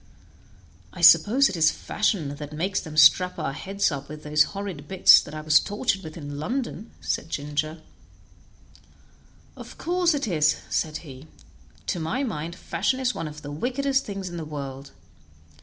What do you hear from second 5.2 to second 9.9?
that I was tortured with in London," said Ginger. "Of